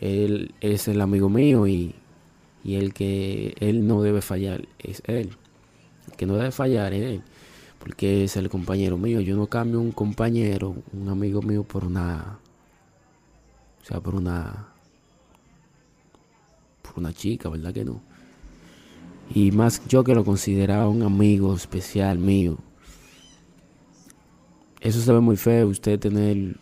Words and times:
él 0.00 0.54
es 0.60 0.88
el 0.88 1.00
amigo 1.00 1.28
mío 1.28 1.66
y, 1.66 1.94
y 2.64 2.76
el 2.76 2.92
que 2.94 3.54
él 3.60 3.86
no 3.86 4.02
debe 4.02 4.22
fallar 4.22 4.68
es 4.78 5.02
él. 5.06 5.30
El 6.08 6.16
que 6.16 6.26
no 6.26 6.36
debe 6.36 6.52
fallar 6.52 6.92
es 6.94 7.02
él. 7.02 7.22
Porque 7.78 8.24
es 8.24 8.36
el 8.36 8.48
compañero 8.48 8.98
mío. 8.98 9.20
Yo 9.20 9.36
no 9.36 9.46
cambio 9.46 9.80
un 9.80 9.92
compañero, 9.92 10.76
un 10.92 11.08
amigo 11.08 11.42
mío 11.42 11.64
por 11.64 11.84
una... 11.84 12.38
O 13.82 13.84
sea, 13.84 14.00
por 14.00 14.14
una... 14.14 14.68
Por 16.82 16.98
una 16.98 17.12
chica, 17.12 17.48
¿verdad 17.48 17.72
que 17.72 17.84
no? 17.84 18.00
Y 19.34 19.52
más 19.52 19.86
yo 19.88 20.04
que 20.04 20.14
lo 20.14 20.24
consideraba 20.24 20.88
un 20.88 21.02
amigo 21.02 21.54
especial 21.54 22.18
mío. 22.18 22.58
Eso 24.80 25.00
se 25.00 25.12
ve 25.12 25.20
muy 25.20 25.36
feo, 25.36 25.68
usted 25.68 25.98
tener 25.98 26.56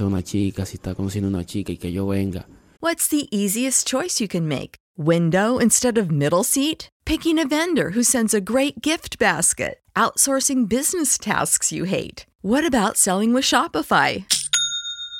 una 0.00 0.22
chica, 0.22 0.64
si 0.64 0.76
está 0.76 0.94
conociendo 0.94 1.28
una 1.28 1.44
chica 1.44 1.72
y 1.72 1.76
que 1.76 1.92
yo 1.92 2.06
venga. 2.06 2.46
What's 2.80 3.08
the 3.08 3.28
easiest 3.30 3.86
choice 3.86 4.20
you 4.20 4.28
can 4.28 4.46
make? 4.46 4.76
Window 4.96 5.58
instead 5.58 5.98
of 5.98 6.10
middle 6.10 6.44
seat? 6.44 6.88
Picking 7.04 7.38
a 7.38 7.46
vendor 7.46 7.90
who 7.90 8.02
sends 8.02 8.34
a 8.34 8.40
great 8.40 8.80
gift 8.82 9.18
basket? 9.18 9.80
Outsourcing 9.94 10.68
business 10.68 11.18
tasks 11.18 11.72
you 11.72 11.84
hate? 11.84 12.26
What 12.42 12.64
about 12.64 12.96
selling 12.96 13.34
with 13.34 13.44
Shopify? 13.44 14.24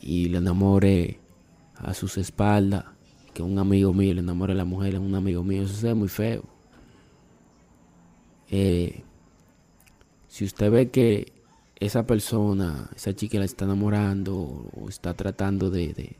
Y 0.00 0.28
le 0.28 0.38
enamore 0.38 1.18
a 1.76 1.94
sus 1.94 2.18
espaldas, 2.18 2.84
que 3.34 3.42
un 3.42 3.58
amigo 3.58 3.92
mío 3.92 4.14
le 4.14 4.20
enamore 4.20 4.52
a 4.52 4.56
la 4.56 4.64
mujer 4.64 4.96
a 4.96 5.00
un 5.00 5.14
amigo 5.14 5.44
mío, 5.44 5.62
eso 5.62 5.86
ve 5.86 5.94
muy 5.94 6.08
feo. 6.08 6.44
Eh, 8.50 9.02
si 10.28 10.44
usted 10.44 10.70
ve 10.70 10.90
que 10.90 11.32
esa 11.76 12.06
persona, 12.06 12.90
esa 12.96 13.14
chica 13.14 13.38
la 13.38 13.44
está 13.44 13.64
enamorando 13.64 14.36
o 14.36 14.88
está 14.88 15.14
tratando 15.14 15.70
de, 15.70 16.16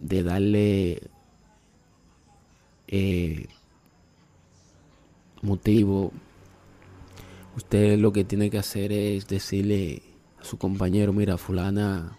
de, 0.00 0.22
darle 0.22 1.02
eh, 2.88 3.46
motivo, 5.42 6.12
usted 7.56 7.98
lo 7.98 8.12
que 8.12 8.24
tiene 8.24 8.50
que 8.50 8.58
hacer 8.58 8.92
es 8.92 9.26
decirle 9.26 10.02
su 10.44 10.58
compañero, 10.58 11.12
mira, 11.12 11.38
fulana 11.38 12.18